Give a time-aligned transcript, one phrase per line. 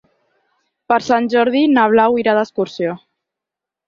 [0.91, 2.97] Per Sant Jordi na Blau irà d'excursió.